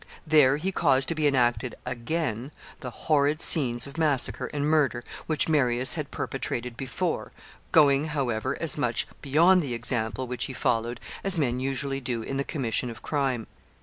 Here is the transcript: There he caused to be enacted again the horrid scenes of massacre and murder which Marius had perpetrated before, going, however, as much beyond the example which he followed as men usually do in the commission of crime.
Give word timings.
There 0.25 0.57
he 0.57 0.71
caused 0.71 1.09
to 1.09 1.13
be 1.13 1.27
enacted 1.27 1.75
again 1.85 2.51
the 2.79 2.89
horrid 2.89 3.39
scenes 3.39 3.85
of 3.85 3.99
massacre 3.99 4.47
and 4.47 4.67
murder 4.67 5.03
which 5.27 5.47
Marius 5.47 5.93
had 5.93 6.09
perpetrated 6.09 6.75
before, 6.75 7.31
going, 7.71 8.05
however, 8.05 8.57
as 8.59 8.79
much 8.79 9.07
beyond 9.21 9.61
the 9.61 9.75
example 9.75 10.25
which 10.25 10.45
he 10.45 10.53
followed 10.53 10.99
as 11.23 11.37
men 11.37 11.59
usually 11.59 12.01
do 12.01 12.23
in 12.23 12.37
the 12.37 12.43
commission 12.43 12.89
of 12.89 13.03
crime. 13.03 13.45